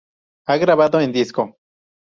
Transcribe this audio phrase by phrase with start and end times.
[0.47, 1.55] Ha grabado en disco.